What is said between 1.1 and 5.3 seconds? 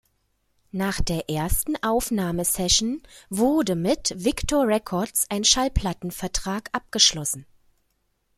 ersten Aufnahmesession wurde mit Victor Records